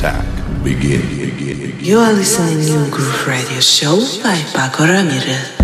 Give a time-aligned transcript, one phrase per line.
[0.00, 0.24] attack.
[0.64, 1.78] Begin.
[1.78, 5.59] You are listening to Groove Radio Show by Paco Ramirez.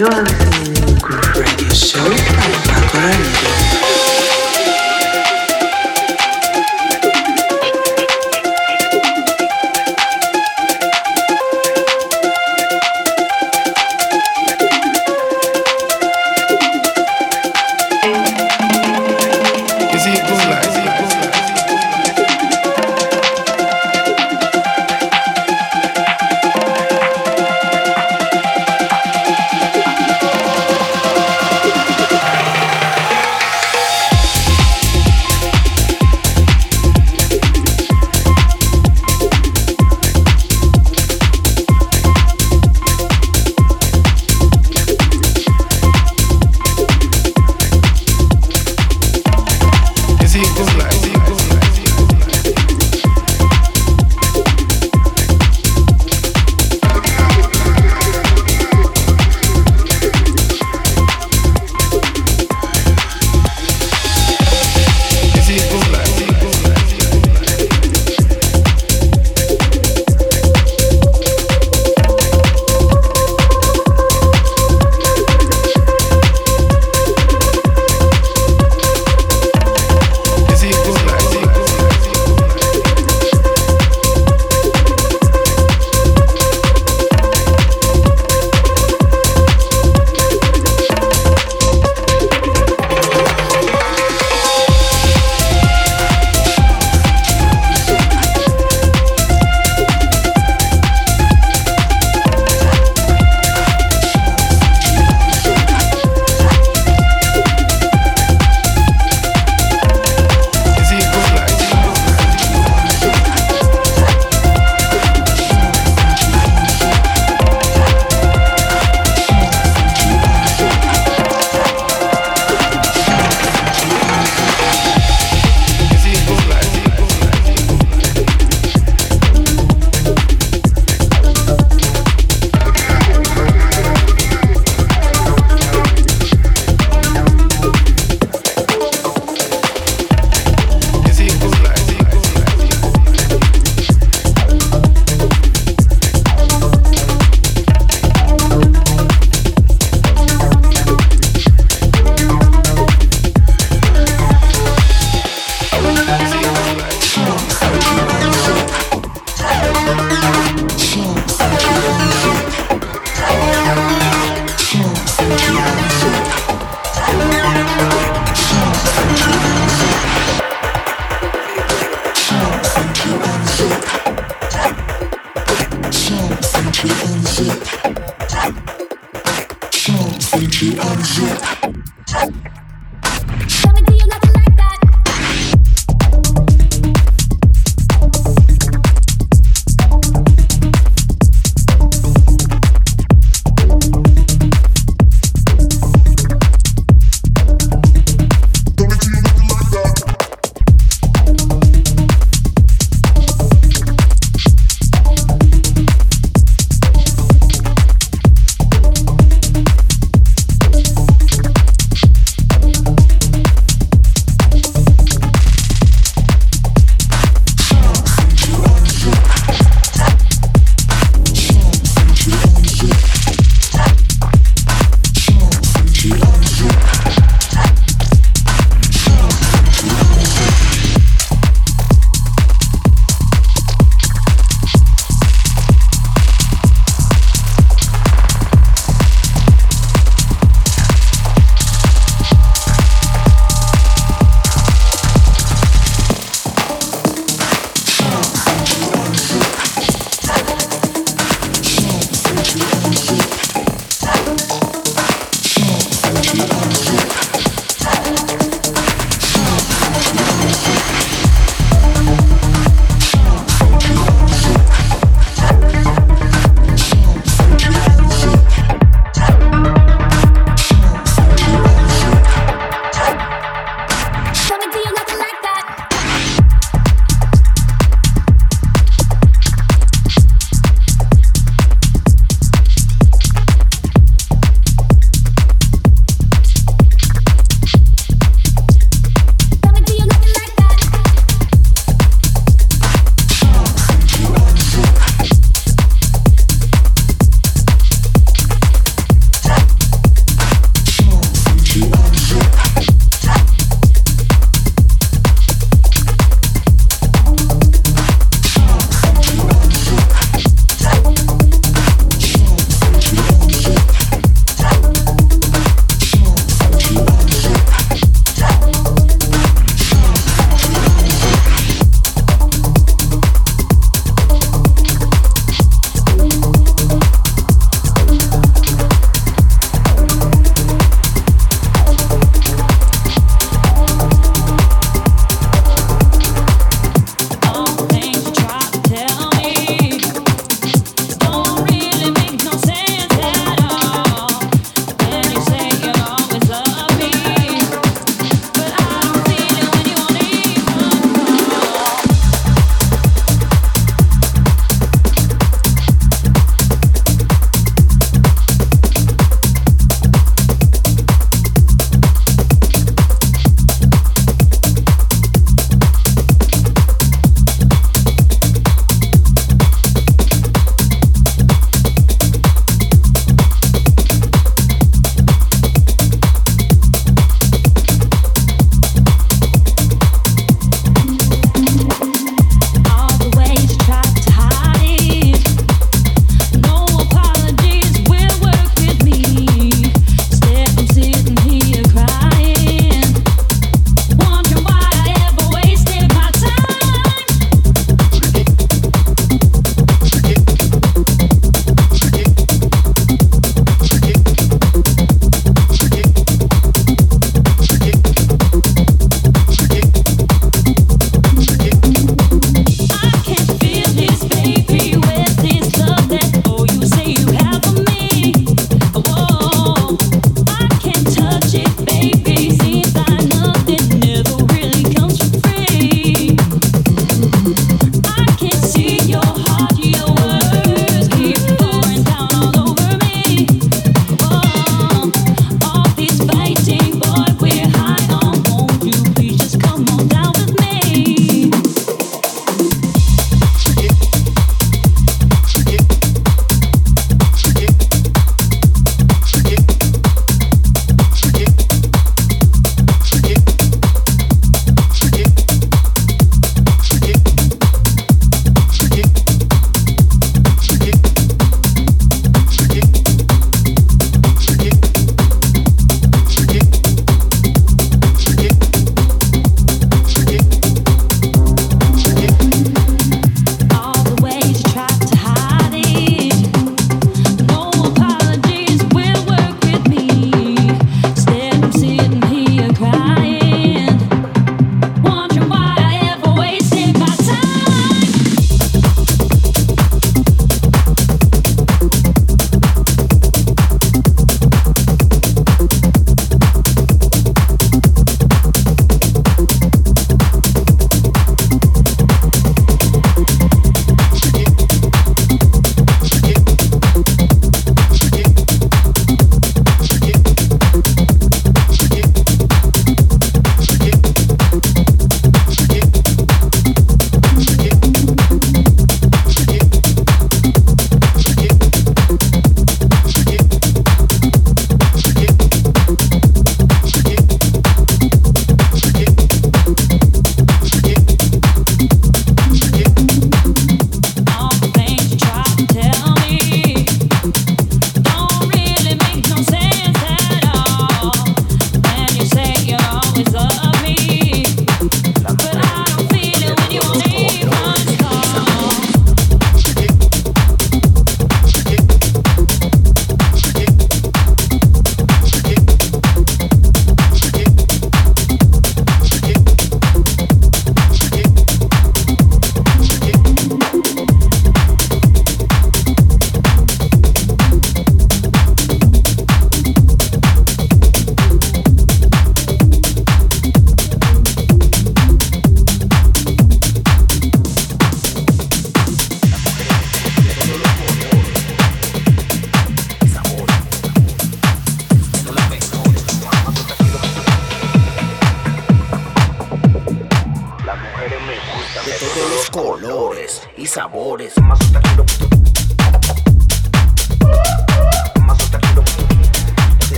[0.00, 2.08] Your radio show,
[2.64, 3.59] Paco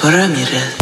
[0.00, 0.79] Paco Ramírez.